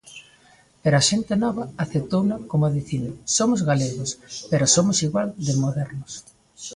[0.81, 4.09] Pero a xente nova aceptouna como dicindo: Somos galegos
[4.49, 6.11] pero somos igual de modernos.